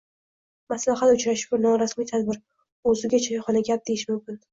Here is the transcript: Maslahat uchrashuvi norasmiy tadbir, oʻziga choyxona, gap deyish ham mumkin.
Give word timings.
Maslahat 0.71 1.11
uchrashuvi 1.15 1.59
norasmiy 1.65 2.07
tadbir, 2.11 2.39
oʻziga 2.93 3.21
choyxona, 3.27 3.63
gap 3.69 3.85
deyish 3.91 4.07
ham 4.09 4.17
mumkin. 4.17 4.41